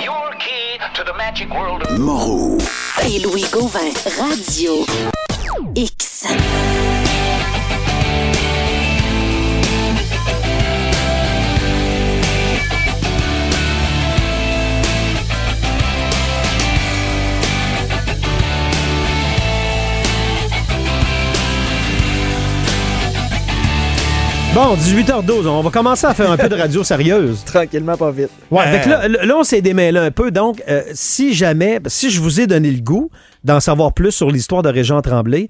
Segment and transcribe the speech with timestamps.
[0.00, 1.98] Your key to the magic world of...
[1.98, 2.56] Moreau.
[3.02, 4.84] Et Louis Gauvin, Radio
[5.76, 6.01] X.
[24.54, 27.42] Bon, 18h12, on va commencer à faire un peu de radio sérieuse.
[27.46, 28.28] Tranquillement, pas vite.
[28.50, 30.30] Ouais, fait que là, là, on s'est démêlé un peu.
[30.30, 33.10] Donc, euh, si jamais, si je vous ai donné le goût
[33.44, 35.48] d'en savoir plus sur l'histoire de Régent Tremblay,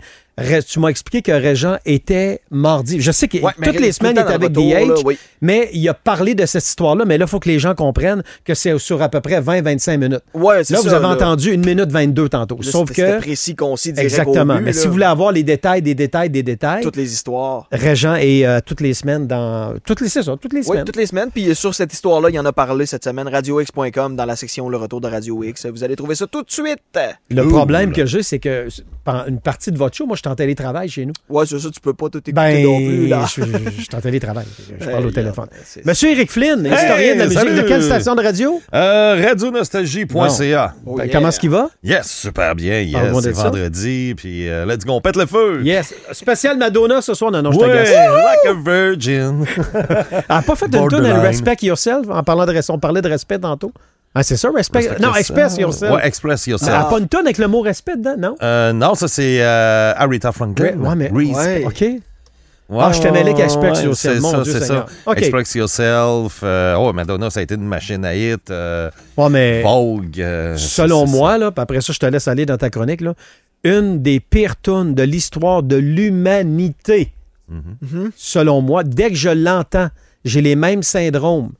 [0.67, 3.01] tu m'as expliqué que Régent était mardi.
[3.03, 5.19] Je sais que Ouais, toutes les semaines, il temps avec DH, là, oui.
[5.43, 7.05] mais il a parlé de cette histoire-là.
[7.05, 9.99] Mais là, il faut que les gens comprennent que c'est sur à peu près 20-25
[9.99, 10.23] minutes.
[10.33, 10.81] Ouais, Là, ça.
[10.81, 11.11] vous avez là.
[11.11, 12.57] entendu une minute 22 tantôt.
[12.63, 13.19] Là, Sauf que.
[13.19, 14.55] précis, concis, direct Exactement.
[14.55, 17.13] au but, mais si vous voulez avoir les détails, des détails, des détails, Toutes les
[17.13, 17.69] histoires.
[17.71, 19.75] Régent est euh, toutes les semaines dans.
[19.85, 20.85] Toutes les, ça, toutes les Oui, semaines.
[20.85, 21.31] toutes les semaines.
[21.31, 24.37] Puis euh, sur cette histoire-là, il y en a parlé cette semaine, radiox.com, dans la
[24.37, 25.67] section Le Retour de Radio X.
[25.67, 26.79] Vous allez trouver ça tout de suite.
[27.31, 27.97] Le Ouh, problème là.
[27.97, 28.69] que j'ai, c'est que
[29.05, 31.13] pendant une partie de votre show, moi, je suis en télétravail chez nous.
[31.29, 33.07] Ouais, c'est ça, tu peux pas tout écouter Ben, non plus.
[33.09, 33.25] Là.
[33.35, 34.45] je, je- je suis en télétravail.
[34.81, 35.49] Je parle au téléphone.
[35.51, 37.39] là, c'est- Monsieur Eric Flynn, historien de la musique.
[37.39, 37.55] salut.
[37.55, 38.61] De quelle station de radio?
[38.75, 40.75] Euh, radionostalgie.ca.
[40.87, 41.13] Oh, Ben, yeah.
[41.13, 41.69] Comment est-ce qu'il va?
[41.83, 42.81] Yes, super bien.
[42.81, 45.63] Yes, c'est vendredi, puis euh, let's go, on pète le feu.
[45.65, 45.95] Yes.
[46.13, 47.31] Spécial Madonna ce soir.
[47.31, 47.91] Non, non, je t'agace.
[47.91, 49.45] like a virgin.
[49.75, 53.09] Elle n'a pas fait une tune à Respect Yourself en parlant de on parlait de
[53.09, 53.73] respect tantôt.
[54.15, 54.81] Ah, c'est ça, Respect.
[54.81, 55.15] Respect non.
[55.15, 55.93] Express Yourself.
[55.95, 56.91] Ouais, express n'a yourself.
[56.91, 58.35] pas une tonne avec le mot respect dedans, non?
[58.43, 60.77] Euh, non, ça c'est euh, Aretha Franklin.
[60.79, 61.65] Ouais, mais- Respect.
[61.65, 61.65] Ouais.
[61.67, 61.81] OK.
[62.69, 64.21] Ouais, Ah, je te mêlais avec Express ouais, Yourself.
[64.21, 64.89] Mon ça, Dieu c'est Seigneur.
[65.05, 65.13] ça.
[65.13, 66.41] Express Yourself.
[66.43, 68.51] euh, oh, Madonna, ça a été une machine à hit.
[68.51, 69.63] euh, Ouais, mais.
[69.63, 70.21] Vogue.
[70.21, 73.15] euh, Selon moi, là, puis après ça, je te laisse aller dans ta chronique, là,
[73.65, 77.13] une des pires tunes de l'histoire de l'humanité.
[77.49, 78.11] Mhm.
[78.17, 79.89] Selon moi, dès que je l'entends,
[80.25, 81.51] j'ai les mêmes syndromes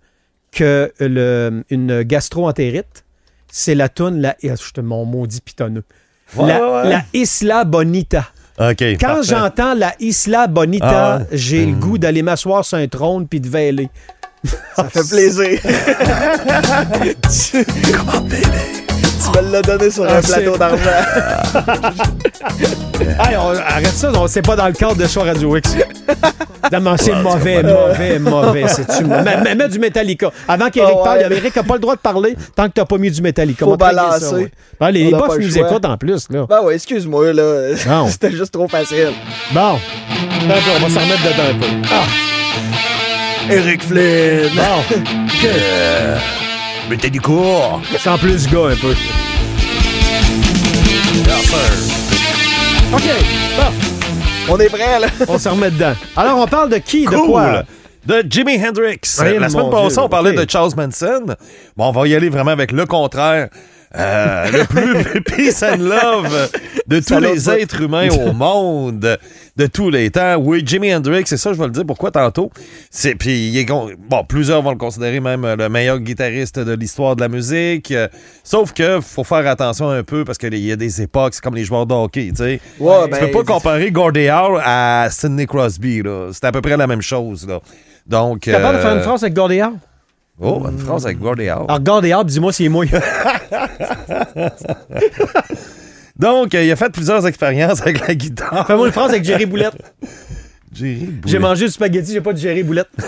[0.53, 3.05] que le, une gastro-entérite.
[3.51, 5.85] C'est la tune, la, ah, je te mon maudit pitonneux.
[6.37, 6.89] Ouais, la, ouais, ouais.
[6.91, 8.29] la Isla Bonita.
[8.57, 8.71] ça.
[8.71, 8.83] OK.
[9.01, 11.81] Quand j'entends la Isla Bonita, Ah j'ai le Mm.
[11.81, 13.91] goût d'aller m'asseoir sur un trône puis de veiller.
[14.75, 15.61] Ça fait plaisir.
[19.23, 20.83] Tu me l'as donné sur Ah, un c'est- plateau d'argent.
[23.03, 25.77] Hey, on- arrête ça, on- c'est pas dans le cadre de Show Radio X.
[26.73, 28.65] Non, mais c'est mauvais, mauvais, mauvais.
[28.69, 30.31] C'est-tu mets, mets- mets du Metallica.
[30.47, 31.37] Avant qu'Éric Ah parle, ouais.
[31.37, 33.65] Eric n'a pas le droit de parler tant que t'as pas mis du Metallica.
[33.65, 34.21] Faut balancer.
[34.21, 34.51] ça, ouais.
[34.81, 35.67] Ben, les boss nous choix.
[35.69, 36.27] écoutent en plus.
[36.31, 36.47] Là.
[36.49, 37.75] Ben ouais, excuse-moi, là.
[37.87, 38.07] Non.
[38.11, 39.11] C'était juste trop facile.
[39.53, 39.79] Bon.
[40.49, 41.89] Ben, on va s'en remettre dedans un peu.
[41.91, 44.51] Ah, Eric Flynn.
[44.55, 44.97] bon.
[46.93, 47.81] Mais t'es du cours?
[47.97, 48.95] Sans plus gars un peu.
[52.93, 53.03] OK.
[53.57, 55.07] Bon, On est prêts, là?
[55.27, 55.95] on s'en remet dedans.
[56.15, 57.07] Alors, on parle de qui?
[57.07, 57.63] De quoi?
[58.05, 58.99] De Jimi Hendrix.
[59.21, 61.35] Oui, la semaine passée, Dieu, on parlait de Charles Manson.
[61.79, 63.49] Bon, on va y aller vraiment avec le contraire.
[63.95, 66.51] Euh, le plus peace and love
[66.87, 69.19] de tous les êtres humains au monde,
[69.57, 70.37] de tous les temps.
[70.37, 72.51] Oui, Jimi Hendrix, c'est ça, je vais le dire pourquoi tantôt.
[72.91, 76.59] C'est puis il est con- bon, plusieurs vont le considérer même euh, le meilleur guitariste
[76.59, 77.91] de l'histoire de la musique.
[77.91, 78.09] Euh,
[78.45, 81.55] sauf que faut faire attention un peu parce qu'il y a des époques, c'est comme
[81.55, 82.61] les joueurs de hockey, tu sais.
[82.79, 86.31] Ouais, Tu ben, peux pas comparer Gordie Howe à Sidney Crosby, là.
[86.33, 87.61] C'est à peu près la même chose, là.
[88.07, 88.41] Donc.
[88.41, 89.75] Capable de faire une euh, phrase avec Gordie Howe?
[90.41, 91.67] Oh, une phrase avec Howe.
[91.69, 91.81] Alors,
[92.13, 92.91] Howe, dis-moi s'il est mouillé.
[96.19, 98.67] Donc, euh, il a fait plusieurs expériences avec la guitare.
[98.67, 99.75] Fais-moi une phrase avec Jerry Boulette.
[100.73, 101.31] Jerry Boulet.
[101.33, 102.89] J'ai mangé du spaghetti, j'ai pas de Jerry Boulette.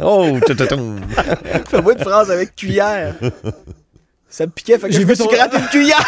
[0.00, 0.96] Oh, tchou-tchou-tchou.
[1.70, 3.14] Fais-moi une phrase avec cuillère.
[4.28, 6.04] Ça me piquait, fait que J'ai je vu me suis ton- gratté une cuillère.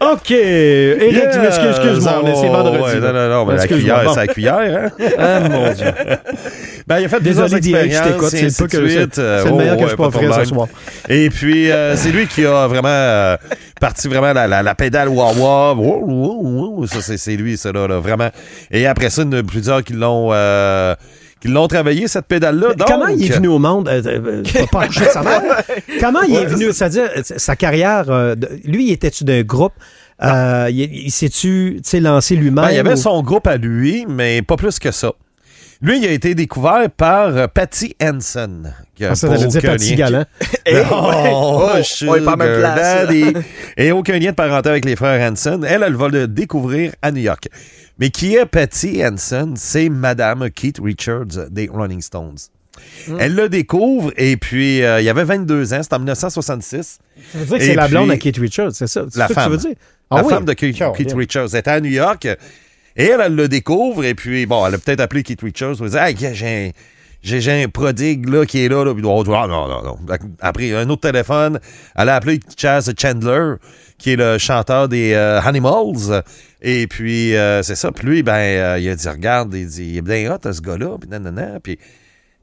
[0.00, 0.30] OK.
[0.30, 2.82] Eric, Yeah, tu m'excuses, excuse-moi, c'est oh, vendredi.
[2.82, 5.04] ouais, non, non, non, mais la cuillère, c'est la cuillère, hein?
[5.18, 5.86] Ah, mon Dieu.
[6.86, 8.34] Ben, il a fait Désolé, Direct, je t'écoute.
[8.34, 9.18] et C'est ainsi le, que suite.
[9.18, 10.66] Euh, c'est le oh, meilleur que je peux offrir ce soir.
[11.08, 13.36] Et puis, euh, c'est lui qui a vraiment euh,
[13.80, 15.74] parti vraiment la, la, la pédale wah-wah.
[15.74, 16.86] Wow, wow, wow.
[16.86, 18.30] Ça, c'est, lui, ça, là, là, vraiment.
[18.72, 20.94] Et après ça, il y en a plusieurs qui l'ont, euh,
[21.42, 22.68] qui l'ont travaillé, cette pédale-là.
[22.86, 23.88] Comment il est venu au monde?
[23.88, 25.42] Euh, euh, euh, pas de sa mère.
[26.00, 26.72] Comment il est venu?
[26.72, 28.34] C'est-à-dire, euh, sa carrière, euh,
[28.64, 29.72] lui, était-tu d'un groupe?
[30.22, 32.64] Il il s'est-tu tu sais, lancé lui-même?
[32.64, 35.12] Ben, il y avait ou- son groupe à lui, mais pas plus que ça.
[35.82, 38.72] Lui, il a été découvert par euh, Patty Hansen.
[38.94, 40.24] qui a Ah, ça, t'allais dire aucun Patty lien- Galant.
[40.64, 40.84] Eh, ouais.
[40.92, 43.40] Oh, Oh.
[43.76, 45.64] Et aucun lien de parenté avec les frères Hansen.
[45.64, 47.48] Elle, elle va le découvrir à New York.
[47.98, 49.54] Mais qui est Patty Hansen?
[49.56, 52.36] C'est Madame Keith Richards des Rolling Stones.
[53.06, 53.16] Hmm.
[53.20, 56.98] Elle le découvre et puis euh, il y avait 22 ans, c'était en 1966.
[57.32, 59.02] Ça veut dire que c'est la blonde à Keith Richards, c'est ça?
[59.14, 59.44] La ça que femme.
[59.44, 59.76] tu veux dire?
[60.10, 60.32] la Ah oui?
[60.32, 61.12] femme de Keith, Keith.
[61.12, 61.48] Richards.
[61.52, 62.26] Elle était à New York
[62.96, 65.88] et elle, elle le découvre et puis bon, elle a peut-être appelé Keith Richards pour
[65.88, 66.70] dire gars, j'ai un,
[67.22, 69.98] j'ai un prodigue là, qui est là, là puis oh, ah, non, non, non.
[70.40, 71.60] Après, un autre téléphone,
[71.94, 73.54] elle a appelé Chaz Chandler,
[73.98, 76.22] qui est le chanteur des euh, Animals.
[76.60, 77.92] Et puis, euh, c'est ça.
[77.92, 80.60] Puis lui, ben, euh, il a dit, regarde, il dit, il est bien hot, ce
[80.60, 81.78] gars-là, puis nanana, puis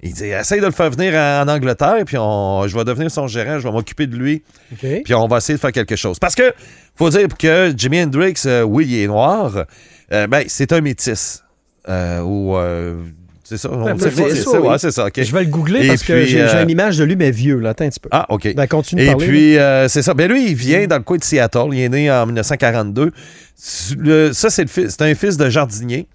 [0.02, 3.12] il dit, essaye de le faire venir en, en Angleterre, puis on, je vais devenir
[3.12, 5.04] son gérant, je vais m'occuper de lui, OK.
[5.04, 6.20] puis on va essayer de faire quelque chose.
[6.20, 6.54] Parce que,
[6.96, 9.66] faut dire que Jimi Hendrix, oui, il est noir,
[10.14, 11.44] euh, ben, c'est un métis.
[11.88, 12.96] Euh, ou, euh,
[13.44, 15.22] c'est ça, on Ben, ouais, c'est ça, OK.
[15.24, 17.32] Je vais le googler Et parce que puis, j'ai j'ai une image de lui, mais
[17.32, 17.58] vieux.
[17.60, 17.70] Là.
[17.70, 18.10] Attends un petit peu.
[18.12, 18.54] Ah, OK.
[18.54, 19.28] Ben, continue de Et parler.
[19.28, 20.14] puis, euh, c'est ça.
[20.14, 21.70] Ben lui, il vient dans le coin de Seattle.
[21.72, 23.12] Il est né en 1942.
[23.98, 26.08] Le- ça, c'est le fils- c'est un fils de jardinier.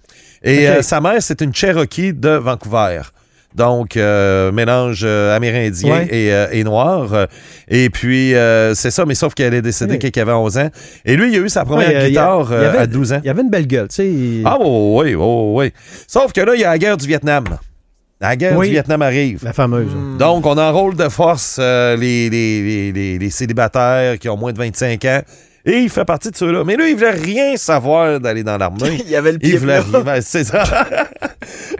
[0.43, 0.75] Et Ok.
[0.77, 3.01] euh, sa mère, c'est une Cherokee de Vancouver.
[3.55, 6.07] Donc, euh, mélange euh, amérindien Ouais.
[6.11, 7.27] et, euh, et noir.
[7.69, 9.99] Et puis, euh, c'est ça, mais sauf qu'elle est décédée Oui.
[9.99, 10.69] quand il avait 11 ans.
[11.05, 12.77] Et lui, il a eu sa première Ouais, il y a- guitare il y avait-
[12.79, 13.21] à 12 ans.
[13.23, 14.07] Il avait une belle gueule, tu sais.
[14.07, 15.71] il- Ah, oh, oui, oh, oui.
[16.05, 17.45] Sauf que là, il y a la guerre du Vietnam.
[18.19, 18.67] La guerre Oui.
[18.67, 19.39] du Vietnam arrive.
[19.43, 19.91] La fameuse.
[19.93, 20.17] Hmm.
[20.17, 24.51] Donc, on enrôle de force euh, les, les, les, les- les célibataires qui ont moins
[24.53, 25.21] de 25 ans.
[25.67, 26.63] Et il fait partie de ceux-là.
[26.63, 29.01] Mais lui, il voulait rien savoir d'aller dans l'armée.
[29.05, 29.99] Il y avait le Il pied voulait plat.
[29.99, 30.01] rien.
[30.01, 30.63] Ben, c'est ça.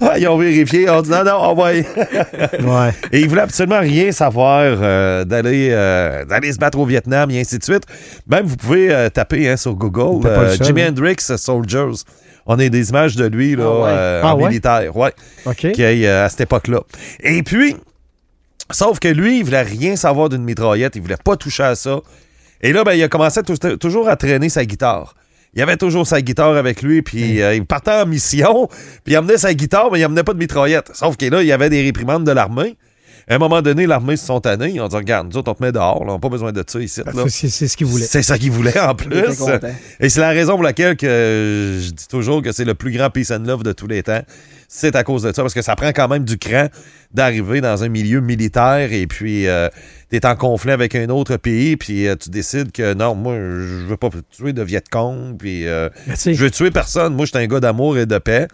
[0.01, 0.83] Ah, ils ont vérifié.
[0.83, 1.79] Ils ont dit non, non, on va y-
[2.59, 2.91] Ouais.
[3.11, 7.39] Et il voulait absolument rien savoir euh, d'aller euh, d'aller se battre au Vietnam et
[7.39, 7.83] ainsi de suite.
[8.27, 10.27] Même, vous pouvez euh, taper hein, sur Google
[10.61, 10.89] Jimi hein?
[10.89, 12.03] Hendrix Soldiers.
[12.45, 13.89] On a des images de lui là, Ah ouais.
[13.89, 14.49] euh, Ah en ouais?
[14.49, 14.95] militaire.
[14.95, 15.13] Ouais
[15.47, 15.71] OK.
[15.71, 16.81] qui euh, à cette époque-là.
[17.21, 17.75] Et puis,
[18.71, 22.01] sauf que lui, il voulait rien savoir d'une mitraillette, il voulait pas toucher à ça.
[22.61, 25.13] Et là, ben, il a commencé tou- toujours à traîner sa guitare.
[25.53, 28.67] Il avait toujours sa guitare avec lui, puis euh, il partait en mission,
[29.03, 30.91] puis il emmenait sa guitare, mais il emmenait pas de mitraillette.
[30.93, 32.75] Sauf que là, il y avait des réprimandes de l'armée.
[33.27, 34.69] À un moment donné, l'armée se sont tannés.
[34.75, 36.51] Ils ont dit Regarde, nous autres, on te met dehors, là, on n'a pas besoin
[36.51, 37.01] de ça ici.
[37.03, 37.11] là.
[37.29, 38.05] C'est c'est ce qu'il voulait.
[38.05, 39.17] C'est ça qu'ils voulaient en plus.
[39.99, 43.09] Et c'est la raison pour laquelle que je dis toujours que c'est le plus grand
[43.09, 44.21] peace and love de tous les temps.
[44.67, 46.67] C'est à cause de ça, parce que ça prend quand même du cran
[47.13, 49.69] d'arriver dans un milieu militaire et puis euh,
[50.09, 53.35] tu es en conflit avec un autre pays, puis euh, tu décides que non, moi,
[53.35, 57.15] je veux pas tuer de Viet Cong, puis euh, je veux tuer personne.
[57.15, 58.47] Moi, je suis un gars d'amour et de paix,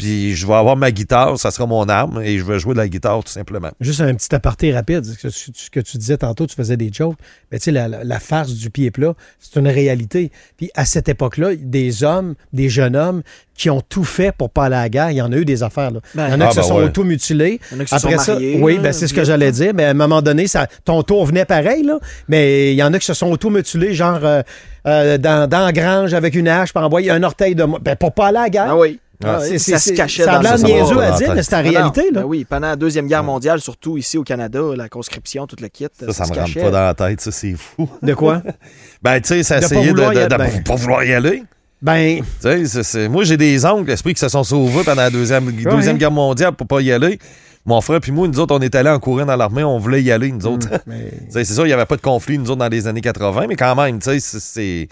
[0.00, 2.78] puis je vais avoir ma guitare, ça sera mon arme, et je vais jouer de
[2.78, 3.70] la guitare tout simplement.
[3.80, 5.04] Juste un petit aparté rapide.
[5.04, 7.16] Ce que tu, ce que tu disais tantôt, tu faisais des jokes.
[7.52, 10.32] Mais tu sais, la, la- la farce du pied plat, c'est une réalité.
[10.56, 13.22] Puis à cette époque-là, des hommes, des jeunes hommes
[13.54, 15.44] qui ont tout fait pour pas aller à la guerre, il y en a eu
[15.44, 15.90] des affaires.
[15.90, 16.00] Là.
[16.14, 16.84] Ben, il y en a Ah, qui se ben sont ouais.
[16.84, 17.60] auto-mutilés.
[17.70, 19.12] Il y en a qui se Après sont ça, mariés, oui, là, ben, c'est ce
[19.12, 19.72] que j'allais dire.
[19.74, 21.98] Mais à un moment donné, ça, ton tour venait pareil, là.
[22.28, 24.42] Mais il y en a qui se sont auto-mutilés, genre euh,
[24.86, 27.78] euh, dans, dans la grange avec une hache, pour envoyer un orteil de moi.
[27.82, 28.66] Ben, pour pas aller à la guerre.
[28.70, 28.98] Ah oui.
[29.22, 31.34] Ah, Ah, C'est- ça c'est- se cachait ça dans ça, niaiseux à dans dire, la
[31.34, 32.20] mais c'est la Ah non, réalité, là.
[32.20, 35.68] ben oui, pendant la Deuxième Guerre mondiale, surtout ici au Canada, la conscription, tout le
[35.68, 35.86] kit.
[35.98, 36.60] Ça, ça se me rentre cachait.
[36.62, 37.88] pas dans la tête, ça, c'est fou.
[38.02, 38.42] De quoi?
[39.02, 40.62] Ben, tu sais, ça essayait de, de- ben.
[40.64, 41.42] pas vouloir y aller.
[41.82, 45.50] Ben, Tu sais, moi, j'ai des oncles, esprit, qui se sont sauvés pendant la Deuxième,
[45.52, 47.18] deuxième Guerre mondiale pour pas y aller.
[47.66, 50.02] Mon frère puis moi, nous autres, on est allés en courant dans l'armée, on voulait
[50.02, 50.68] y aller, nous autres.
[50.86, 52.86] mais- Tu sais, c'est sûr, il n'y avait pas de conflit, nous autres, dans les
[52.86, 54.88] années 80, mais quand même, tu sais, c'est- c'est...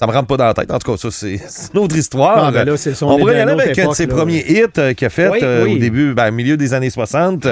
[0.00, 0.70] Ça me rentre pas dans la tête.
[0.70, 1.38] En tout cas, ça, c'est
[1.74, 2.44] une autre histoire.
[2.46, 4.14] Ah, ben là, on pourrait y aller avec époque, ses là.
[4.14, 6.88] premiers hits euh, qu'il a fait Oui, euh, au début, ben, au milieu des années
[6.88, 7.46] 60.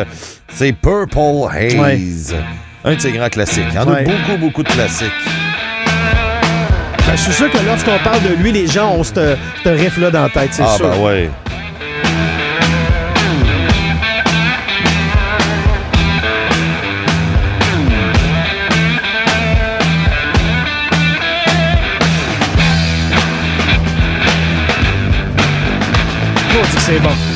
[0.54, 2.34] C'est Purple Haze.
[2.86, 3.66] Un de ses grands classiques.
[3.68, 5.12] Il y en a beaucoup, beaucoup de classiques.
[7.06, 10.10] Ben, je suis sûr que lorsqu'on parle de lui, les gens ont ce ce riff-là
[10.10, 10.88] dans la tête, c'est Ah, sûr.
[10.88, 11.30] ben ouais.
[26.90, 27.27] On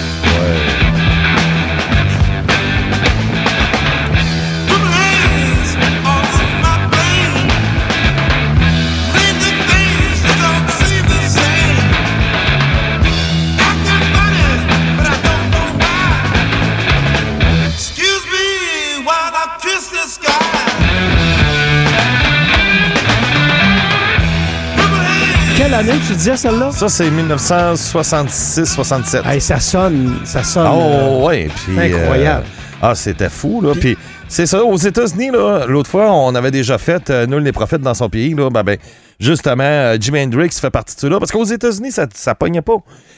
[26.36, 26.70] Celle-là?
[26.72, 29.22] Ça, c'est 1966-67.
[29.26, 30.66] Hey, ça sonne, ça sonne.
[30.66, 31.48] euh, Oh, ouais.
[31.64, 32.44] Puis, incroyable.
[32.46, 33.72] euh, ah, c'était fou, là.
[33.78, 33.96] Puis,
[34.32, 37.82] c'est ça, aux États-Unis, là, l'autre fois, on avait déjà fait euh, Nul n'est prophète
[37.82, 38.48] dans son pays, là.
[38.50, 38.78] Ben, ben,
[39.20, 41.18] justement, euh, Jimi Hendrix fait partie de cela.
[41.18, 42.76] Parce qu'aux États-Unis, ça, ça pognait pas.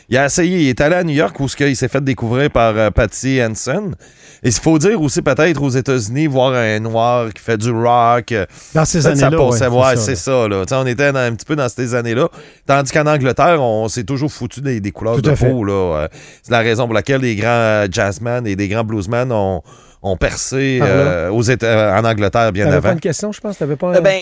[0.08, 2.50] Il a essayé, il est allé à New York où ce qu'il s'est fait découvrir
[2.50, 3.94] par euh, Patty Hansen.
[4.42, 8.32] Et il faut dire aussi, peut-être, aux États-Unis, voir un noir qui fait du rock.
[8.32, 8.44] euh,
[8.74, 10.48] Dans ces ça années-là, ouais, ouais, c'est c'est ça, ça.
[10.48, 10.64] là.
[10.72, 12.28] On était dans- un petit peu dans ces années-là.
[12.66, 15.64] Tandis qu'en Angleterre, on s'est toujours foutu des, des couleurs Tout de peau.
[15.64, 16.08] là.
[16.42, 19.62] C'est la raison pour laquelle les grands jazzmen et des grands bluesmen ont,
[20.06, 22.94] ont percé euh, aux Éta- euh, en Angleterre bien T'avais pas avant.
[22.94, 23.56] une question, je pense?
[23.58, 23.96] T'avais pas...
[23.96, 24.20] Euh, ben,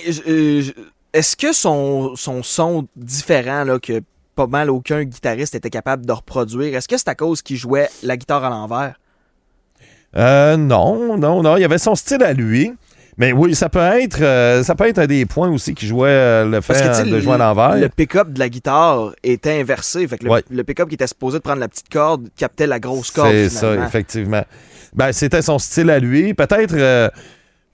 [1.13, 4.01] est-ce que son, son son différent, là, que
[4.35, 7.89] pas mal aucun guitariste était capable de reproduire, est-ce que c'est à cause qu'il jouait
[8.03, 8.95] la guitare à l'envers?
[10.17, 11.57] Euh, non, non, non.
[11.57, 12.73] Il y avait son style à lui.
[13.19, 16.09] Mais oui, ça peut être, euh, ça peut être un des points aussi qui jouait
[16.09, 17.77] euh, le fait Parce que, de le- jouer à l'envers.
[17.77, 20.09] Le pick-up de la guitare était inversé.
[20.09, 20.43] Fait que le, Ouais.
[20.51, 23.29] le pick-up qui était supposé de prendre la petite corde captait la grosse corde.
[23.31, 24.43] C'est ça, effectivement.
[24.95, 26.35] Ben, c'était son style à lui.
[26.35, 27.09] Peut-être, euh,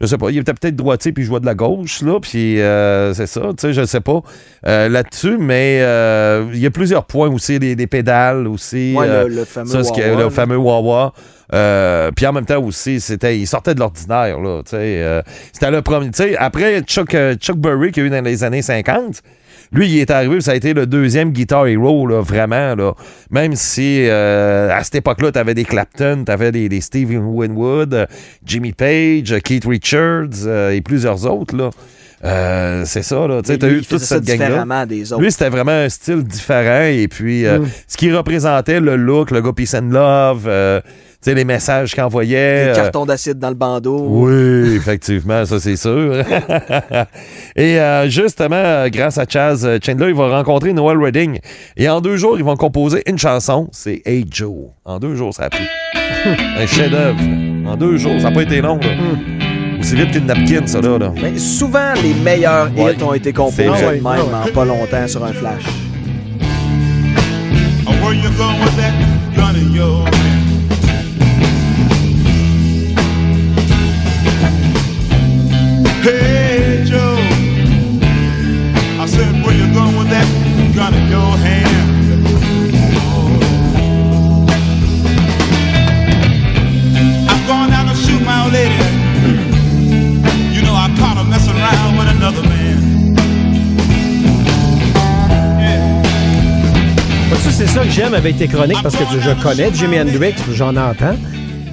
[0.01, 2.61] je sais pas, il était peut-être droitier puis il jouait de la gauche, là, puis
[2.61, 4.21] euh, c'est ça, tu sais, je sais pas
[4.67, 8.95] euh, là-dessus, mais euh, il y a plusieurs points aussi, les pédales aussi.
[8.97, 11.13] Ouais, euh, le, le fameux ça, qui- le fameux Wawa.
[12.15, 15.23] Puis en même temps aussi, c'était, il sortait de l'ordinaire, là, tu sais.
[15.53, 18.45] c'était le premier, tu sais, après Chuck, Chuck Berry qu'il y a eu dans les
[18.45, 19.23] années 50,
[19.73, 22.95] lui, il est arrivé, ça a été le deuxième Guitar Hero, là, vraiment, là.
[23.31, 28.07] Même si, euh, à cette époque-là, t'avais des Clapton, t'avais des, des Steve Winwood, euh,
[28.45, 31.71] Jimmy Page, Keith Richards euh, et plusieurs autres, là.
[32.25, 33.43] Euh, c'est ça, là.
[33.43, 34.47] Tu lui, eu toute cette gang-là.
[34.47, 35.23] différemment des autres.
[35.23, 36.83] Lui, c'était vraiment un style différent.
[36.91, 37.67] Et puis, euh, Mm.
[37.87, 40.81] ce qui représentait le look, le gars Peace and Love, euh,
[41.21, 42.65] sais, les messages qu'il envoyait.
[42.67, 44.07] Des euh, cartons d'acide dans le bandeau.
[44.09, 46.15] oui, effectivement, ça c'est sûr.
[47.57, 51.39] Et euh, justement, grâce à Chaz euh, Chandler, il va rencontrer Noel Redding.
[51.77, 53.69] Et en deux jours, ils vont composer une chanson.
[53.73, 54.69] C'est Hey Joe.
[54.85, 55.65] En deux jours, ça a pris.
[56.25, 57.19] Un chef-d'œuvre.
[57.67, 58.79] En deux jours, ça n'a pas été long.
[58.79, 58.89] Là.
[59.81, 60.99] Aussi vite qu'une napkin, ça là.
[60.99, 61.13] là.
[61.21, 62.95] Mais souvent, les meilleurs Ouais.
[62.95, 64.19] hits ont été composés même ouais.
[64.21, 65.63] en pas longtemps sur un flash.
[67.87, 68.93] Oh, Where you going with that
[69.37, 70.38] gun
[97.59, 101.17] C'est ça que j'aime avec tes chroniques parce que je connais Jimi Hendrix, j'en entends.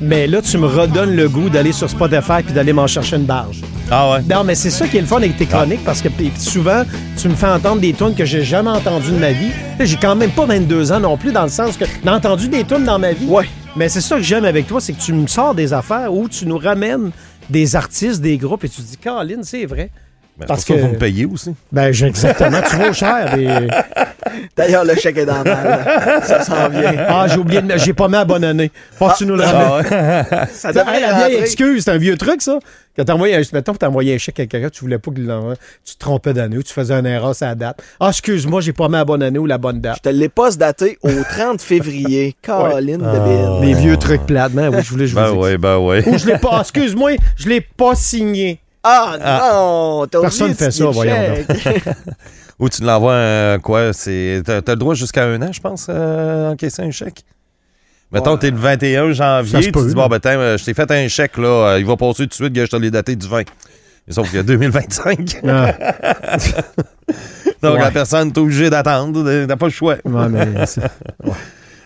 [0.01, 3.25] Mais là, tu me redonnes le goût d'aller sur Spotify puis d'aller m'en chercher une
[3.25, 3.61] barge.
[3.91, 4.21] Ah ouais?
[4.29, 6.83] Non, mais c'est ça qui est le fun avec tes chroniques parce que souvent,
[7.17, 9.51] tu me fais entendre des tunes que j'ai jamais entendues de ma vie.
[9.79, 12.63] J'ai quand même pas 22 ans non plus, dans le sens que j'ai entendu des
[12.63, 13.27] tunes dans ma vie.
[13.27, 13.45] Ouais.
[13.75, 16.27] Mais c'est ça que j'aime avec toi, c'est que tu me sors des affaires où
[16.27, 17.11] tu nous ramènes
[17.49, 19.91] des artistes, des groupes et tu dis, Caroline, c'est vrai.
[20.37, 21.53] Ben, Parce que- faut me payer aussi.
[21.71, 23.35] Ben, j'ai- exactement, tu vaux cher.
[23.37, 23.67] des-
[24.55, 26.23] D'ailleurs, le chèque est dans la malle.
[26.23, 26.93] Ça s'en vient.
[27.09, 27.77] Ah, j'ai oublié, de...
[27.77, 28.71] j'ai pas mis à bonne année.
[28.93, 29.85] Faut que tu nous le ramènes.
[30.51, 32.59] Ça, devrait hey, la vieille excuse, c'est un vieux truc, ça.
[32.95, 35.11] Quand t'as envoyé un, mettons que t'as envoyé un chèque à quelqu'un, tu voulais pas
[35.11, 37.81] qu'il l'envoie, tu te trompais d'année ou tu faisais un erreur sur la date.
[37.99, 39.97] Ah, excuse-moi, j'ai pas mis la bonne année ou la bonne date.
[39.97, 42.35] Je te l'ai pas daté au 30 février.
[42.41, 43.67] Caroline de Bill.
[43.67, 46.07] Les vieux trucs plates, mais oui, je voulais je vous Ben ouais, ben ouais.
[46.07, 48.61] Ou je l'ai pas, ah, excuse-moi, je l'ai pas signé.
[48.81, 49.17] Ah
[49.51, 50.05] non!
[50.05, 51.13] T'as Personne de fait ça, voyons.
[52.59, 53.91] Ou tu l'envoies quoi?
[53.93, 57.23] C'est, t'as, t'as le droit jusqu'à un an, je pense, euh, encaisser un chèque.
[58.11, 60.89] Mettons, t'es le 21 Ça janvier, tu peut, dis, bon, ben, euh, je t'ai fait
[60.89, 63.15] un chèque, là, euh, il va passer tout de suite, gars, je te l'ai daté
[63.15, 63.43] du 20.
[64.07, 65.37] Mais Sauf qu'il y a 2025.
[65.47, 65.73] Ah,
[67.61, 67.79] Donc, Ouais.
[67.81, 69.23] la personne est obligée d'attendre.
[69.47, 69.95] T'as pas le choix.
[70.05, 70.81] ouais, mais c'est-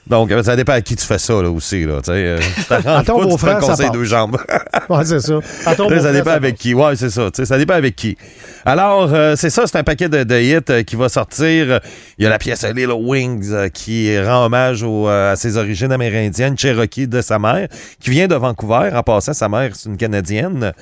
[0.10, 2.00] Donc, euh, ça dépend à qui tu fais ça, là, aussi, là.
[2.10, 2.40] Euh,
[2.86, 3.96] À ton beau-frère, ça conseil passe.
[3.96, 4.38] deux jambes.
[4.90, 5.40] ouais, c'est ça.
[5.66, 6.74] À ton Là, ça dépend ça avec qui.
[6.74, 7.30] Ouais, c'est ça.
[7.32, 8.18] Ça dépend avec qui.
[8.66, 11.80] Alors, euh, c'est ça, c'est un paquet de, de hits euh, qui va sortir.
[12.18, 16.58] Il y a la pièce Little Wings qui rend hommage au, à ses origines amérindiennes,
[16.58, 17.68] Cherokee de sa mère,
[18.00, 18.90] qui vient de Vancouver.
[18.94, 20.74] En passant, sa mère, c'est une Canadienne.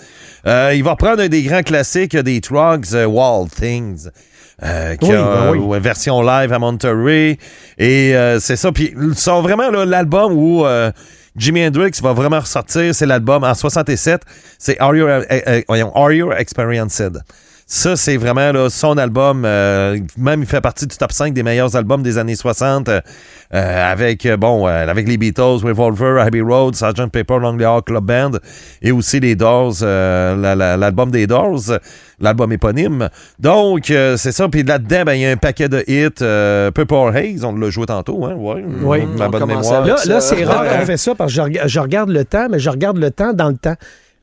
[0.46, 4.10] Il va reprendre un des grands classiques des Trugs, euh, Wild Things.
[4.64, 5.80] Euh, qui Oui, a ben oui.
[5.80, 7.38] version live à Monterey.
[7.78, 8.72] Et euh, c'est ça.
[8.72, 10.92] Puis, sont vraiment l'album où euh,
[11.36, 12.94] Jimi Hendrix va vraiment ressortir.
[12.96, 14.22] C'est l'album en 67.
[14.58, 17.20] C'est Are You, euh, euh, Are You Experienced?
[17.70, 19.44] Ça, c'est vraiment là, son album.
[19.46, 22.88] euh, même, il fait partie du top 5 des meilleurs albums des années 60.
[22.88, 23.02] euh,
[23.54, 27.08] euh, avec, euh, bon, euh, avec les Beatles, Revolver, Abbey Road, Sgt.
[27.12, 28.32] Pepper, Lonely Heart Club Band
[28.82, 31.60] et aussi les Doors, euh, la- la- l'album des Doors,
[32.22, 33.10] l'album éponyme.
[33.38, 34.48] Donc, euh, c'est ça.
[34.48, 36.08] Puis là-dedans, ben, il y a un paquet de hits.
[36.22, 38.36] Euh, Purple Haze, on l'a joué tantôt, hein?
[38.36, 39.06] Ouais, Oui.
[39.18, 39.86] ma On bonne mémoire.
[39.86, 42.70] Là, là c'est rare qu'on fait ça parce que je regarde le temps, mais je
[42.70, 43.76] regarde le temps dans le temps.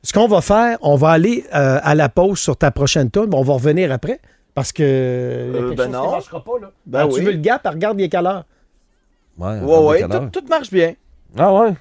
[0.05, 3.27] Ce qu'on va faire, on va aller euh, à la pause sur ta prochaine tune,
[3.31, 4.21] mais on va revenir après.
[4.55, 5.51] Parce que.
[5.51, 6.03] a quelque ben chose non.
[6.05, 6.71] qui marchera pas, là.
[6.85, 7.15] Ben Ah, oui.
[7.15, 8.45] Tu veux le gap, regarde, il est quelle heure?
[9.39, 10.95] Ouais, Ouais, ouais, tout, tout marche bien.
[11.39, 11.73] Ah ouais?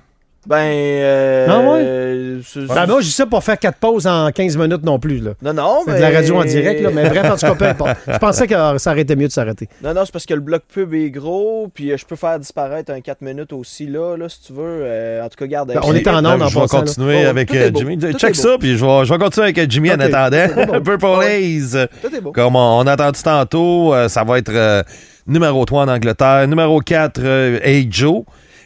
[0.45, 2.41] Ben, euh, Ah ouais?
[2.45, 5.19] c'est- Ben, moi, je dis ça pour faire quatre pauses en 15 minutes non plus.
[5.19, 5.31] Là.
[5.41, 5.97] non, non, C'est mais...
[5.97, 7.97] de la radio en direct, là, mais bref, en tout cas, peu importe.
[8.07, 9.69] Je pensais que ça aurait été mieux de s'arrêter.
[9.81, 12.38] Non, non, c'est parce que le bloc pub est gros, puis euh, je peux faire
[12.39, 14.62] disparaître un 4 minutes aussi, là, là si tu veux.
[14.83, 15.69] Euh, en tout cas, garde.
[15.73, 16.67] Ben, on est en onde en je vais là.
[16.67, 17.53] continuer Oh, avec.
[17.75, 17.97] Jimmy.
[17.97, 20.81] Tout Check ça, puis je vais, je vais continuer avec Jimmy en attendant.
[20.83, 21.05] Purple.
[21.23, 21.88] Haze.
[22.01, 22.31] Tout est beau.
[22.33, 24.83] Comme on, on a entendu tantôt, euh, ça va être euh,
[25.25, 28.23] numéro 3 en Angleterre, numéro 4, euh, Hey Joe.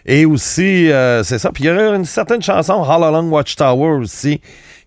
[0.08, 1.52] Et aussi, euh, c'est ça.
[1.54, 4.40] Puis il y a une certaine chanson, All Along Watchtower aussi,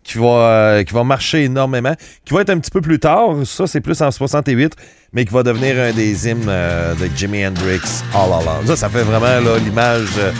[0.03, 3.29] qui va, euh, qui va marcher énormément, qui va être un petit peu plus tard.
[3.45, 4.73] Ça, c'est plus en 68,
[5.13, 7.81] mais qui va devenir un des hymnes euh, de Jimi Hendrix,
[8.15, 8.67] All Along.
[8.67, 10.33] Ça, ça fait vraiment l'image de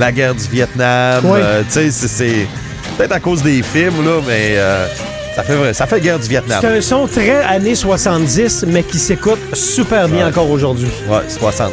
[0.00, 1.22] la guerre du Vietnam.
[1.24, 1.40] Oui.
[1.68, 2.46] Tu sais, c'est-
[2.98, 4.86] peut-être à cause des films, là, mais euh,
[5.36, 6.58] ça, fait, vrai- ça fait guerre du Vietnam.
[6.60, 10.30] C'est un son très années 70, mais qui s'écoute super bien Ouais.
[10.30, 10.88] encore aujourd'hui.
[11.08, 11.72] Ouais, 60.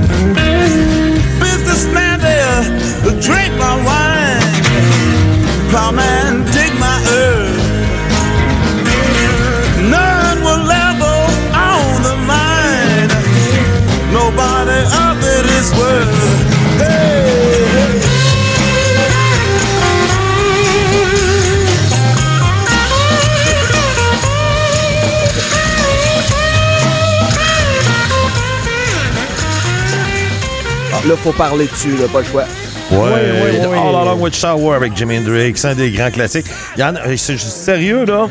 [31.21, 32.43] Faut parler dessus, là, pas le choix.
[32.91, 33.77] Ouais, ouais, ouais.
[33.77, 36.47] All Along Watchtower avec Jimi Hendrix, un des grands classiques.
[36.75, 38.27] Il y en a, c'est- je suis sérieux, là.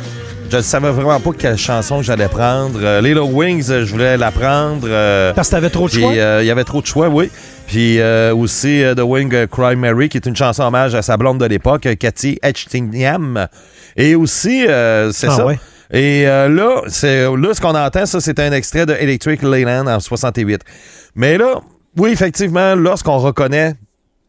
[0.50, 2.80] Je ne savais vraiment pas quelle chanson j'allais prendre.
[2.82, 4.86] Euh, Little Wings, euh, je voulais la prendre.
[4.90, 6.10] euh, Parce que t'avais trop de choix?
[6.12, 7.30] euh, il y avait trop de choix, oui.
[7.68, 11.16] Puis euh, aussi euh, The Wing Cry Mary, qui est une chanson hommage à sa
[11.16, 13.46] blonde de l'époque, Cathy Etchingham.
[13.96, 15.46] Et aussi, euh, c'est Ah ça.
[15.46, 15.60] ouais.
[15.92, 19.86] Et euh, là, c'est, là, ce qu'on entend, ça, c'est un extrait de Electric Leyland
[19.86, 20.62] en 68.
[21.14, 21.60] Mais là,
[21.96, 23.74] oui, effectivement, lorsqu'on reconnaît,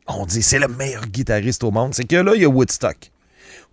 [0.08, 3.11] on dit c'est le meilleur guitariste au monde, c'est que là, il y a Woodstock.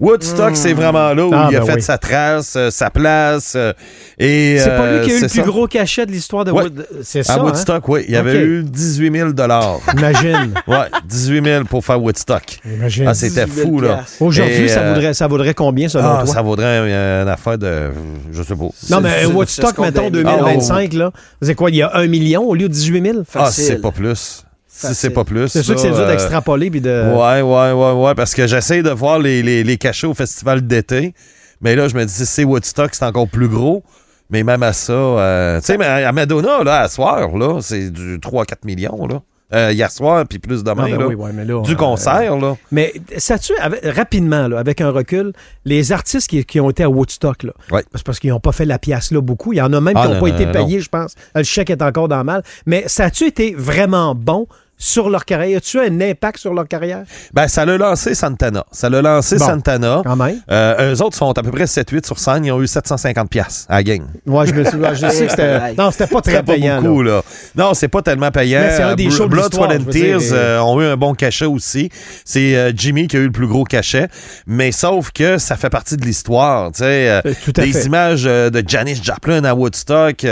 [0.01, 1.83] Woodstock, c'est vraiment là où Ah, il a ben fait oui.
[1.83, 3.55] sa trace, euh, sa place.
[3.57, 3.73] euh,
[4.17, 5.43] et, C'est pas euh, lui qui a eu le plus ça.
[5.43, 6.63] gros cachet de l'histoire de Ouais.
[6.63, 6.87] Wood.
[7.03, 7.43] C'est À ça, hein?
[7.43, 8.05] Woodstock, oui.
[8.07, 9.31] Il y avait eu 18 000
[9.99, 10.55] Imagine.
[10.69, 12.45] Ouais, 18 000 pour faire Woodstock.
[12.65, 13.09] Imagine.
[13.09, 14.05] Ah, c'était 18 000 fou, là.
[14.21, 16.33] Aujourd'hui, ça, euh, vaudrait, ça vaudrait combien, selon Ah, toi?
[16.33, 17.91] ça vaudrait euh, une affaire de.
[18.33, 18.69] Je sais pas.
[18.91, 20.13] Non, mais Woodstock, mettons, gagne.
[20.13, 21.11] 2025, là,
[21.43, 23.19] c'est quoi, il y a un million au lieu de 18 000?
[23.35, 24.45] Ah, c'est pas plus.
[24.87, 25.49] Si c'est pas plus.
[25.49, 27.13] C'est sûr que c'est dur euh, d'extrapoler puis de...
[27.15, 30.67] Ouais, ouais, ouais, ouais, parce que j'essaie de voir les, les, les cachets au festival
[30.67, 31.15] d'été.
[31.61, 33.83] Mais là, je me dis, si c'est Woodstock, c'est encore plus gros.
[34.31, 37.91] Mais même à ça, euh, tu sais, mais à Madonna, là, à soir, là, c'est
[37.91, 39.23] du 3-4 millions, là.
[39.55, 41.07] Euh, hier soir, puis plus demain, Ah, ben là.
[41.07, 42.55] oui, ouais, mais là, Du euh, concert, là.
[42.71, 45.33] Mais sais-tu, avec- rapidement, là, avec un recul,
[45.65, 47.83] les artistes qui, qui ont été à Woodstock, là, Ouais.
[47.95, 49.55] c'est parce qu'ils n'ont pas fait la pièce là beaucoup.
[49.55, 50.91] Il y en a même Ah, qui n'ont non, pas non, été non, payés, je
[50.91, 51.15] pense.
[51.35, 52.43] Le chèque est encore dans le mal.
[52.67, 54.47] Mais ça a-tu été vraiment bon?
[54.79, 55.59] Sur leur carrière?
[55.59, 57.03] As-tu un impact sur leur carrière?
[57.35, 58.65] Ben, ça l'a lancé Santana.
[58.73, 59.47] Ça l'a lancé Bon.
[59.47, 60.03] Santana.
[60.05, 60.41] Quand même.
[60.51, 62.45] Euh, eux autres sont à peu près 7-8 sur scène.
[62.45, 64.03] Ils ont eu 750 pièces à la gang.
[64.25, 65.75] Moi, je me ouais, je sais que c'était.
[65.77, 66.81] Non, c'était pas très C'était pas payant.
[66.81, 67.17] beaucoup, là.
[67.17, 67.23] là.
[67.57, 68.61] Non, c'est pas tellement payant.
[68.61, 71.15] Mais c'est un des shows Blood, Sweat and dire, Tears euh, ont eu un bon
[71.15, 71.91] cachet aussi.
[72.25, 74.09] C'est euh, Jimmy qui a eu le plus gros cachet.
[74.47, 76.71] Mais sauf que ça fait partie de l'histoire.
[76.73, 77.85] tu sais, euh, tout à des fait.
[77.85, 80.25] images euh, de Janis Joplin à Woodstock.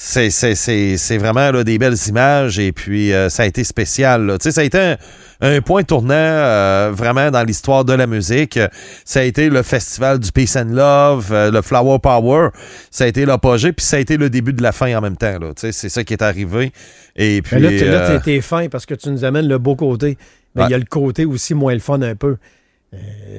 [0.00, 3.64] C'est, c'est, c'est, c'est vraiment là, des belles images et puis euh, ça a été
[3.64, 4.26] spécial.
[4.26, 4.38] là.
[4.38, 4.96] Tu sais, Ça a été un,
[5.40, 8.60] un point tournant euh, vraiment dans l'histoire de la musique.
[9.04, 12.50] Ça a été le festival du Peace and Love, euh, le Flower Power.
[12.92, 15.16] Ça a été l'apogée, puis ça a été le début de la fin en même
[15.16, 15.36] temps.
[15.40, 15.48] là.
[15.54, 16.72] Tu sais, C'est ça qui est arrivé.
[17.16, 20.16] Et puis, Mais là, t'es- t'es fin parce que tu nous amènes le beau côté.
[20.54, 20.70] Mais il Ouais.
[20.70, 22.36] y a le côté aussi moins le fun un peu.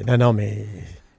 [0.06, 0.66] Non, non, mais.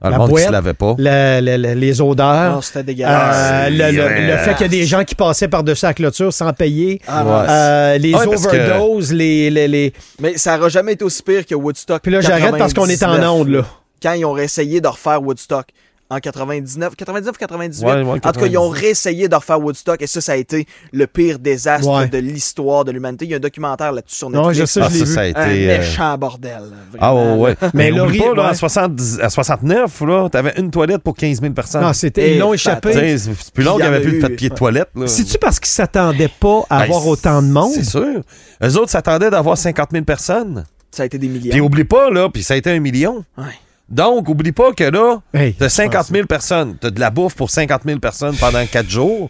[0.01, 0.95] Ah, le la monde qui boîte, se lavait pas.
[0.97, 2.53] les odeurs.
[2.55, 3.35] Non, c'était dégueulasse.
[3.37, 4.27] Euh, le, le- Ouais.
[4.31, 7.01] le fait qu'il y a des gens qui passaient par-dessus la clôture sans payer.
[7.07, 7.49] Ah, Ouais.
[7.49, 11.45] Euh, les Ouais, que- overdoses, les, les, les- Mais ça n'aura jamais été aussi pire
[11.45, 12.01] que Woodstock.
[12.01, 13.65] Puis là, j'arrête parce qu'on est en 99, onde, là.
[14.01, 15.67] Quand ils ont réessayé de refaire Woodstock
[16.11, 17.85] en 99, 99 98.
[17.85, 18.51] Ouais, ouais, en tout cas, 99.
[18.51, 22.07] ils ont réessayé de refaire Woodstock et ça, ça a été le pire désastre Ouais.
[22.07, 23.25] de l'histoire de l'humanité.
[23.25, 24.59] Il y a un documentaire là-dessus sur Non, Netflix.
[24.59, 25.11] je sais, Ah, je ça, vu.
[25.13, 25.39] ça a été.
[25.39, 26.63] un euh, méchant bordel.
[26.99, 27.55] Ah ouais, ouais.
[27.61, 28.49] Mais Mais Laurie, pas, là, ouais.
[28.49, 31.81] à, 70 à 69, là, t'avais une toilette pour 15 000 personnes.
[31.81, 33.17] Non, c'était, Et ils l'ont échappé.
[33.17, 34.89] C'est plus long qu'il n'y avait plus de papier de toilette.
[34.95, 35.07] là.
[35.07, 37.71] C'est-tu parce qu'ils s'attendaient pas à Ben, avoir autant de monde?
[37.73, 38.21] C'est sûr.
[38.63, 40.65] Eux autres s'attendaient d'avoir 50 000 personnes.
[40.91, 41.51] Ça a été des millions.
[41.51, 43.23] Puis oublie pas, là, puis ça a été un million.
[43.37, 43.45] Ouais.
[43.91, 46.77] Donc, oublie pas que là, Hey, t'as 50 000 personnes.
[46.79, 49.29] T'as de la bouffe pour 50 000 personnes pendant 4 jours.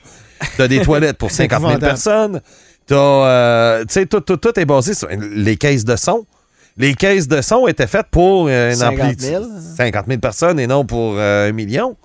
[0.57, 1.91] T'as des toilettes pour 50 000 Épouvantable.
[1.91, 2.41] personnes.
[2.85, 6.25] T'as, euh, tu sais, tout, tout, tout est basé sur les caisses de son.
[6.77, 9.43] Les caisses de son étaient faites pour euh, un 50 ampli- 000.
[9.77, 11.95] 50 000 personnes et non pour euh, un million.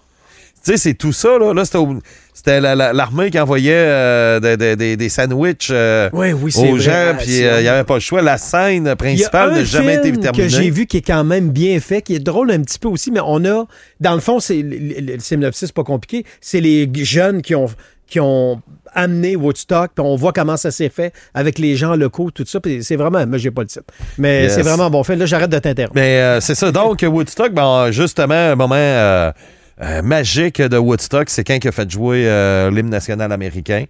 [0.66, 1.54] Tu sais, c'est tout ça, là.
[1.54, 6.68] Là, c'était, l'armée qui envoyait euh, des, des- des- des sandwichs euh, Oui, oui, c'est
[6.68, 7.68] aux gens, Ouais, puis euh, il n'y vrai.
[7.68, 8.20] avait pas le choix.
[8.20, 10.32] La scène principale n'a jamais été terminée.
[10.44, 12.88] que j'ai vu qui est quand même bien fait, qui est drôle un petit peu
[12.88, 13.64] aussi, mais on a,
[14.00, 17.66] dans le fond, c'est le, synopsis pas compliqué, c'est les jeunes qui ont
[18.08, 18.60] qui ont
[18.94, 22.60] amené Woodstock, puis on voit comment ça s'est fait avec les gens locaux, tout ça.
[22.60, 23.84] Puis c'est vraiment, moi, j'ai pas le titre.
[24.18, 24.54] Mais Yes.
[24.54, 25.16] c'est vraiment bon fait.
[25.16, 25.94] Là, j'arrête de t'interrompre.
[25.96, 26.70] Mais euh, c'est ça.
[26.70, 29.32] Donc, Woodstock, ben, justement, un moment euh,
[29.82, 33.84] euh, magique de Woodstock, c'est quand il a fait jouer euh, l'hymne national américain.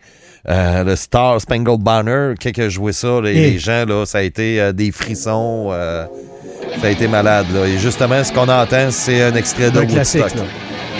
[0.48, 4.22] Euh, le Star Spangled Banner, quand il a joué ça, les gens, là, ça a
[4.22, 5.70] été euh, des frissons.
[5.70, 7.46] ça a été malade.
[7.54, 7.66] Là.
[7.66, 10.32] Et justement, ce qu'on entend, c'est un extrait de Un Woodstock.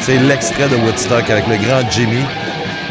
[0.01, 2.23] C'est l'extrait de Woodstock avec le grand Jimmy.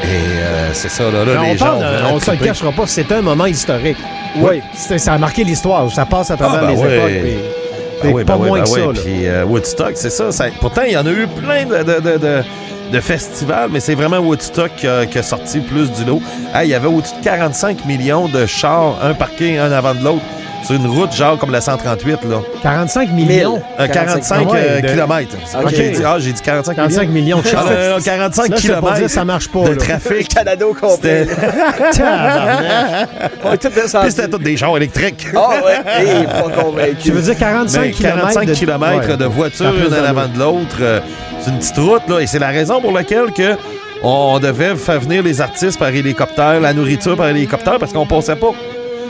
[0.03, 1.79] Et c'est ça, là, là Mais les on gens
[2.11, 3.97] on se le cachera pas, c'est un moment historique.
[4.37, 4.61] Oui.
[4.75, 7.64] Ça a marqué l'histoire, ça passe à travers Ah, ben les époques.
[8.03, 8.95] Ah oui, pas ben oui, moins ben que oui.
[8.95, 9.01] ça.
[9.03, 11.99] Puis euh, Woodstock, c'est ça, ça- Pourtant, il y en a eu plein de, de,
[11.99, 12.43] de, de-
[12.91, 16.21] de festivals, mais c'est vraiment Woodstock qui a, qui a sorti plus du lot.
[16.63, 20.21] Il y avait au-dessus de 45 millions de chars, un parqué, un avant de l'autre,
[20.65, 22.37] sur une route genre comme la 138, là.
[22.63, 23.61] 45 millions?
[23.77, 25.35] Un 45 Ah ouais, euh, de- kilomètres.
[25.63, 25.69] Ok.
[25.75, 27.65] J'ai dit, ah, j'ai dit 45, 45 millions de Ah, chars.
[27.65, 29.59] non, non, non, 45 Là, je peux pas kilomètres dire, ça marche pas.
[29.63, 29.75] de là.
[29.75, 30.27] trafic.
[30.35, 31.25] Canada au complet.
[31.27, 31.35] C'était-
[31.91, 33.09] Tabarnak.
[33.43, 34.03] On est tous descendus.
[34.07, 35.27] Puis c'était tous des chars électriques.
[35.35, 36.95] Ah ouais, hey, pas convaincu.
[37.01, 39.17] tu veux dire 45 Ben, km 45 de, km Ouais.
[39.17, 40.09] de voitures, Ça a plus une en d'allure.
[40.09, 40.77] avant de l'autre.
[40.81, 40.99] euh,
[41.41, 42.19] c'est une petite route, là.
[42.19, 43.55] Et c'est la raison pour laquelle que
[44.03, 48.35] on devait faire venir les artistes par hélicoptère, la nourriture par hélicoptère, parce qu'on passait
[48.35, 48.51] pas.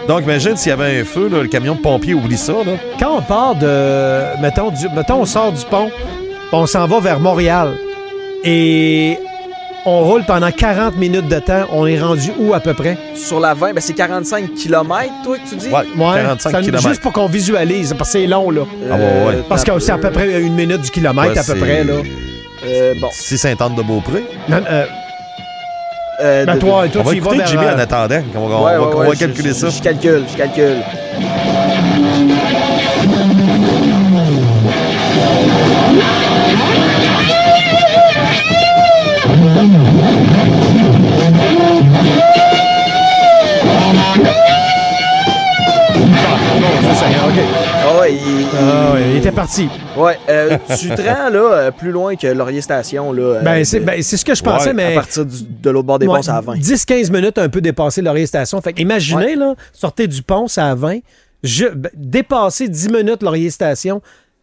[0.07, 2.73] Donc, imagine s'il y avait un feu, là, le camion de pompiers oublie ça, là.
[2.99, 4.39] Quand on part de.
[4.41, 5.89] Mettons, du- mettons, on sort du pont,
[6.51, 7.73] on s'en va vers Montréal.
[8.43, 9.17] Et
[9.85, 11.63] on roule pendant 40 minutes de temps.
[11.71, 12.97] On est rendu où à peu près?
[13.15, 15.67] Sur la 20, ben c'est 45 km, toi, que tu dis?
[15.69, 16.87] Ouais, 45 ça- km.
[16.87, 18.61] Juste pour qu'on visualise, parce que c'est long, là.
[18.91, 19.43] Ah ouais, ouais.
[19.49, 21.93] Parce que c'est à peu près une minute du kilomètre, à peu près, là.
[22.67, 23.09] Euh, bon.
[23.11, 24.23] Si Sainte-Anne-de-Beaupré.
[24.49, 24.85] Non, euh,
[26.21, 27.45] Euh, ben de- toi, On toi va tu vas.
[27.45, 28.21] Jimmy en attendant.
[28.35, 29.69] On va, on Ouais, va- ouais, on ouais, va je- calculer je- ça.
[29.69, 30.77] Je calcule, je calcule.
[49.45, 49.69] Parti.
[49.97, 53.11] ouais euh, tu te rends là, euh, plus loin que Laurier Station.
[53.13, 54.91] Là, euh, Ben, c'est de- ben, c'est ce que je pensais, Ouais, mais...
[54.93, 56.55] À partir du- de l'autre bord des Ouais, ponts, c'est à 20.
[56.57, 58.59] 10-15 minutes un peu dépassé Laurier Station.
[58.61, 60.99] Fait que imaginez, là, sortez du pont, c'est à 20.
[61.43, 64.01] Je, ben, dépasser 10 minutes Laurier Station,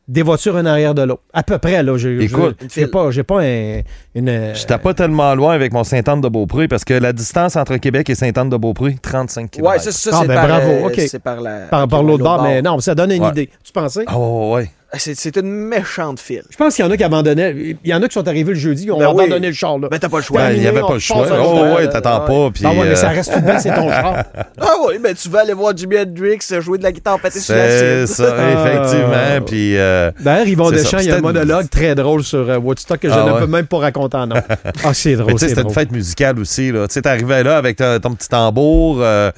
[0.09, 1.23] des voitures une arrière de l'autre.
[1.33, 1.97] À peu près, là.
[1.97, 3.81] Je, Écoute, j'ai pas, j'ai pas un-
[4.15, 4.51] une.
[4.55, 8.97] J'étais pas tellement loin avec mon Sainte-Anne-de-Beaupré parce que la distance entre Québec et Sainte-Anne-de-Beaupré,
[9.01, 9.71] 35 km.
[9.71, 11.01] Ouais, ça, ça Ah, c'est ben, par, bravo, euh, ok.
[11.09, 11.61] c'est par la.
[11.71, 13.31] par, par ok, l'autre bord, mais non, ça donne une Ouais.
[13.31, 13.51] idée.
[13.65, 14.05] Tu pensais?
[14.09, 14.71] Ah ouais, ouais.
[14.99, 16.43] C'est c'est une méchante file.
[16.51, 17.55] Je pense qu'il y en a qui abandonnaient.
[17.83, 19.25] Il y en a qui sont arrivés le jeudi, ont Ben oui.
[19.25, 19.89] abandonné le char, là.
[19.91, 20.43] Ben, t'as pas le choix.
[20.43, 21.27] Ben, il n'y avait on pas le choix.
[21.43, 22.51] Oh, ouais, t'attends pas.
[22.53, 24.23] Puis, Ah ouais, mais euh, ça reste tout de même, c'est ton char.
[24.61, 27.55] Ah oui, ben tu vas aller voir Jimi Hendrix jouer de la guitare pétée sur
[27.55, 28.51] la C'est ça, Ah.
[28.69, 29.47] effectivement.
[29.47, 30.71] Puis, euh, D'ailleurs, Yvon.
[30.71, 33.33] Deschamps, il y a un monologue très drôle sur euh, Woodstock que je Ah ne
[33.33, 33.41] ouais.
[33.41, 34.37] peux même pas raconter en nom.
[34.85, 36.71] Ah, c'est mais drôle, tu sais, c'est c'était une fête musicale aussi.
[36.71, 36.87] là.
[36.87, 39.31] Tu sais, t'arrivais là avec ta- ton petit tambour, euh,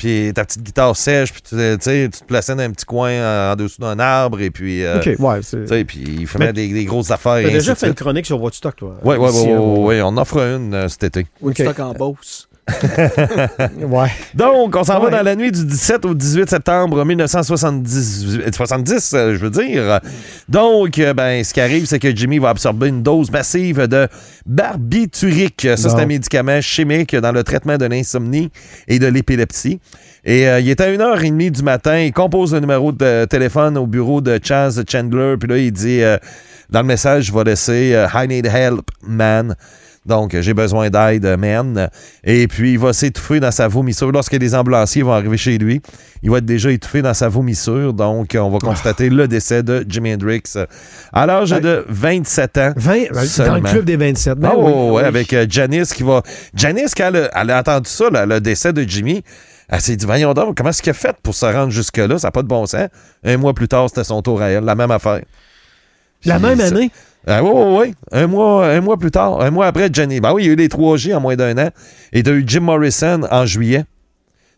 [0.00, 2.86] puis ta petite guitare sèche, puis tu tu sais, tu te plaçais dans un petit
[2.86, 5.40] coin en, en dessous d'un arbre, et puis, euh, OK, ouais.
[5.40, 7.42] tu sais, puis il faisait Mais des, des grosses affaires.
[7.42, 8.96] T'as et déjà fait une chronique sur Woodstock, toi?
[8.98, 11.26] Hein, ouais, ouais, on en fera une euh, cet été.
[11.42, 12.48] Woodstock en Beauce.
[13.86, 14.08] Ouais.
[14.34, 15.10] Donc, on s'en Ouais.
[15.10, 20.00] va dans la nuit du 17 au 18 septembre 1970, euh, 70, je veux dire.
[20.48, 24.08] Donc, euh, ben, ce qui arrive, c'est que Jimmy va absorber une dose massive de
[24.46, 25.66] barbiturique.
[25.76, 28.50] Ça, c'est un médicament chimique dans le traitement de l'insomnie
[28.88, 29.80] et de l'épilepsie.
[30.24, 31.98] Et euh, il est à 1h30 du matin.
[31.98, 35.36] Il compose le numéro de téléphone au bureau de Chaz Chandler.
[35.40, 36.18] Puis là, il dit euh,
[36.68, 39.54] dans le message, je vais laisser euh, I need help, man.
[40.10, 41.88] Donc, j'ai besoin d'aide, euh, man.
[42.24, 44.10] Et puis, il va s'étouffer dans sa vomissure.
[44.10, 45.80] Lorsque les ambulanciers vont arriver chez lui,
[46.22, 47.92] il va être déjà étouffé dans sa vomissure.
[47.94, 50.42] Donc, on va constater le décès de Jimi Hendrix
[51.12, 52.72] à l'âge de 27 ans.
[52.76, 54.38] 20, ben, dans le club des 27.
[54.38, 55.02] Ben Ah oui, ouais, ouais, oui.
[55.04, 56.22] avec euh, Janice qui va.
[56.54, 59.22] Janice, quand elle a, elle a entendu ça, là, le décès de Jimmy,
[59.68, 62.18] elle s'est dit Voyons donc, comment est-ce qu'elle a fait pour se rendre jusque-là?
[62.18, 62.88] Ça n'a pas de bon sens.
[63.24, 65.20] Un mois plus tard, c'était son tour à elle, la même affaire.
[66.24, 66.90] La même ça- année?
[67.26, 67.94] Ah oui, oui, oui.
[68.12, 70.20] Un mois, un mois plus tard, un mois après Jenny.
[70.20, 71.68] Ben oui, il y a eu les 3G en moins d'un an.
[72.12, 73.84] Et tu as eu Jim Morrison en juillet.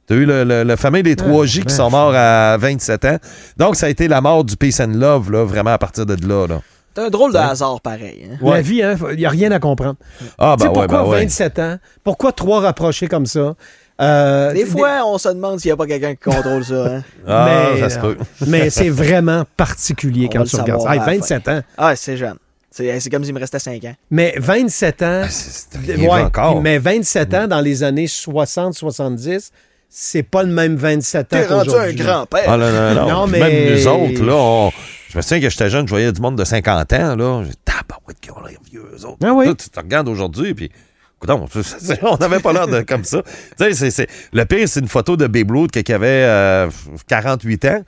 [0.09, 3.05] Tu as eu le, le- le fameux des 3G qui ben, sont morts à 27
[3.05, 3.19] ans.
[3.57, 6.15] Donc, ça a été la mort du Peace and Love, là, vraiment à partir de
[6.27, 6.47] là.
[6.47, 6.61] là.
[6.95, 8.29] C'est un drôle de hasard pareil.
[8.31, 8.37] Hein?
[8.43, 8.57] Ouais.
[8.57, 9.95] La vie, il n'y a rien à comprendre.
[10.39, 11.21] Ah, tu ben pourquoi ben ouais.
[11.23, 11.77] 27 ans?
[12.05, 13.55] Pourquoi trois rapprochés comme ça?
[14.01, 16.87] Euh, Des fois, on se demande s'il n'y a pas quelqu'un qui contrôle ça.
[16.87, 17.03] Hein?
[17.27, 18.17] Ah, mais, ça se peut.
[18.47, 20.95] mais c'est vraiment particulier On quand tu regardes ça.
[20.95, 21.61] la 27 ans.
[21.79, 22.37] Ah, c'est jeune.
[22.73, 23.95] C'est comme s'il me restait 5 ans.
[24.11, 25.23] Mais 27 ans.
[25.27, 26.61] Ah, ouais, encore.
[26.63, 29.51] Mais 27 ans dans les années 60-70,
[29.89, 32.45] c'est pas le même 27 ans T'es rendu un grand-père.
[32.47, 33.09] Ah, non, non, non.
[33.09, 34.73] Non, mais- Même nous autres, là, on-
[35.11, 37.43] je me souviens que j'étais jeune, je voyais du monde de 50 ans, là.
[37.45, 39.19] J'ai dit, tabarouette, qui ont l'air vieux, eux autres.
[39.23, 39.47] Ah oui.
[39.47, 40.71] Là, tu te regardes aujourd'hui, puis
[41.29, 41.47] Non,
[42.03, 43.23] on n'avait pas l'air de comme ça.
[43.23, 43.31] Tu
[43.65, 46.69] sais, c'est- c'est- le pire, c'est une photo de Babe Ruth qui qui avait euh,
[47.07, 47.83] 48 ans.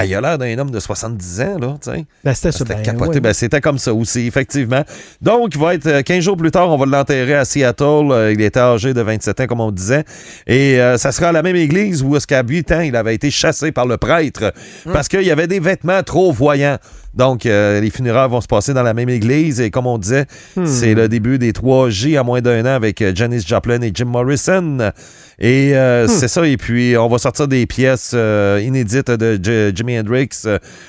[0.00, 2.04] Ah, il a l'air d'un homme de 70 ans, là, tu sais.
[2.22, 2.58] Ben, c'était ça.
[2.58, 3.14] C'était ben, capoté.
[3.14, 3.20] ouais.
[3.20, 4.84] Ben, c'était comme ça aussi, effectivement.
[5.20, 8.12] Donc, il va être euh, 15 jours plus tard, on va l'enterrer à Seattle.
[8.12, 10.04] Euh, il était âgé de 27 ans, comme on disait.
[10.46, 13.12] Et euh, ça sera à la même église où, est-ce qu'à 8 ans, il avait
[13.12, 14.52] été chassé par le prêtre
[14.84, 16.78] parce qu'il y avait des vêtements trop voyants.
[17.18, 19.60] Donc, euh, les funérailles vont se passer dans la même église.
[19.60, 20.26] Et comme on disait,
[20.64, 24.04] c'est le début des 3J à moins d'un an avec euh, Janis Joplin et Jim
[24.04, 24.92] Morrison.
[25.40, 26.46] Et euh, c'est ça.
[26.46, 30.28] Et puis, on va sortir des pièces euh, inédites de J- Jimi Hendrix,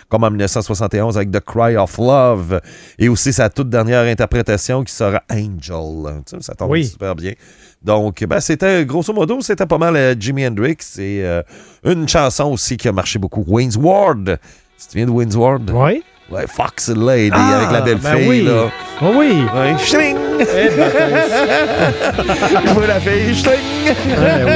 [0.08, 2.62] comme en 1971 avec The Cry of Love.
[3.00, 6.22] Et aussi sa toute dernière interprétation qui sera Angel.
[6.28, 6.86] Tu sais, ça tombe Oui.
[6.86, 7.34] super bien.
[7.84, 10.78] Donc, ben, c'était, grosso modo, c'était pas mal Jimi Hendrix.
[11.00, 11.24] Et
[11.84, 14.38] une chanson aussi qui a marché beaucoup, Wayne's Ward.
[14.78, 15.72] Tu te souviens de Wayne's Ward?
[15.74, 16.04] Oui.
[16.32, 18.44] Ouais, Fox Lady Ah, avec la belle ben fille, oui.
[18.44, 18.70] là.
[19.02, 19.44] Oh oui.
[19.56, 20.15] Ouais, schling!
[20.39, 20.46] Je
[22.74, 23.54] vois la fille, schling!
[23.86, 24.52] Ouais, oui.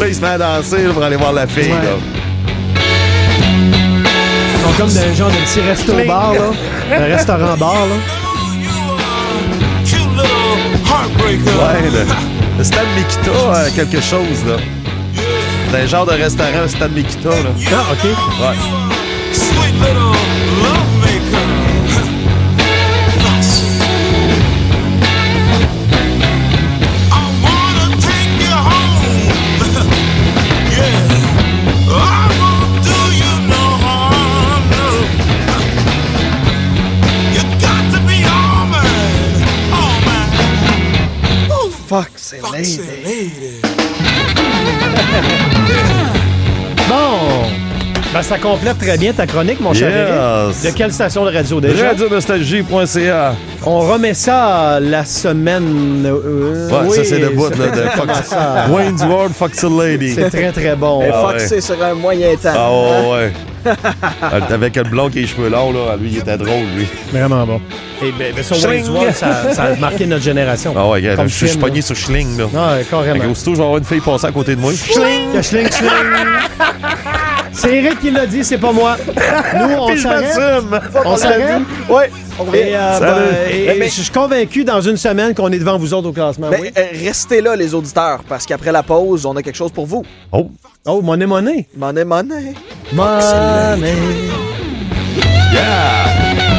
[0.00, 1.80] Là, il se met à danser là, pour aller voir la fille, Ouais.
[1.82, 1.96] là.
[4.04, 6.50] Ils sont comme dans un genre de petit resto-bar, là.
[6.98, 7.96] Un restaurant-bar, là.
[11.26, 12.04] Ouais, le,
[12.58, 14.56] le Stade Mikita a quelque chose, là.
[15.70, 17.50] C'est un genre de restaurant, le Stade Mikita, là.
[17.72, 18.04] Ah, OK.
[18.04, 18.56] Ouais.
[19.32, 20.12] Sweet little
[20.62, 21.46] lovemaker.
[27.10, 27.12] I
[27.44, 29.28] wanna take you home.
[30.76, 31.88] yeah.
[31.88, 31.90] I
[32.40, 34.62] won't do you no harm.
[34.74, 34.86] No.
[37.34, 39.40] You got to be all mine.
[39.72, 40.32] All mine.
[41.50, 43.04] Oh, Fuck, c'est Foxy laid.
[43.04, 43.60] lady.
[48.22, 49.90] Ben, ça complète très bien ta chronique, mon cher
[50.48, 50.62] Yes.
[50.62, 51.88] De quelle station de radio déjà?
[51.88, 53.34] RadioNostalgie.ca.
[53.66, 56.04] On remet ça la semaine.
[56.06, 58.30] euh, Ouais, oui, ça, c'est le bout là, de Fox.
[58.70, 60.14] Wayne's World, Foxy Lady.
[60.14, 61.00] C'est très, très bon.
[61.00, 61.60] Mais Ah ouais.
[61.60, 62.52] sur un moyen temps.
[62.54, 62.70] Ah
[63.10, 63.32] ouais, ouais.
[64.52, 66.86] Avec le blond qui a les cheveux longs, là, lui, il était drôle, lui.
[67.12, 67.60] Vraiment bon.
[68.04, 68.68] Et ben, ben, sur.
[68.68, 70.74] Wayne's World, ça, ça a marqué notre génération.
[70.76, 72.44] Ah ouais, regarde, je suis pogné sur Schling, là.
[72.56, 73.32] Ah, ouais, carrément.
[73.32, 74.70] aussitôt, je vais avoir une fille passer à côté de moi.
[74.72, 75.42] Schling!
[75.42, 75.90] Schling, schling.
[77.52, 78.96] C'est Eric qui l'a dit, c'est pas moi.
[79.06, 80.36] Nous, on Puis je s'arrête.
[80.38, 80.80] m'assume.
[81.04, 81.60] On s'arrête.
[82.54, 83.14] Et, euh, ben,
[83.50, 86.12] et- Mais- mais- je suis convaincu dans une semaine qu'on est devant vous autres au
[86.12, 86.48] classement.
[86.50, 86.70] Ben, oui.
[86.76, 90.02] euh, restez là, les auditeurs, parce qu'après la pause, on a quelque chose pour vous.
[90.32, 90.50] Oh,
[90.86, 91.66] Oh, monnaie, monnaie.
[91.76, 92.54] Money, money.
[92.92, 93.92] Monnaie.
[95.52, 96.51] yeah!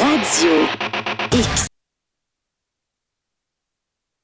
[0.00, 0.68] Radio
[1.32, 1.73] X.